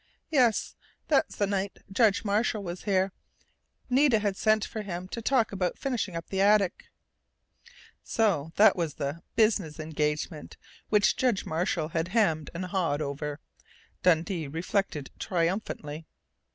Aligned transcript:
Yes, 0.31 0.75
that's 1.09 1.35
the 1.35 1.45
night 1.45 1.77
Judge 1.91 2.25
Marshall 2.25 2.63
was 2.63 2.85
here. 2.85 3.11
Nita 3.87 4.17
had 4.17 4.35
sent 4.35 4.65
for 4.65 4.81
him 4.81 5.07
to 5.09 5.21
talk 5.21 5.51
about 5.51 5.77
finishing 5.77 6.15
up 6.15 6.29
the 6.29 6.41
attic" 6.41 6.85
So 8.17 8.51
that 8.55 8.75
was 8.75 8.95
the 8.95 9.21
"business 9.35 9.79
engagement" 9.79 10.57
which 10.89 11.17
Judge 11.17 11.45
Marshall 11.45 11.89
had 11.89 12.07
hemmed 12.07 12.49
and 12.55 12.65
hawed 12.65 13.03
over, 13.03 13.39
Dundee 14.01 14.47
reflected 14.47 15.11
triumphantly. 15.19 16.07